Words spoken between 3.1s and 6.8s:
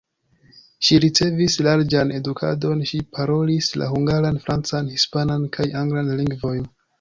parolis la hungaran, francan, hispanan kaj anglan lingvojn.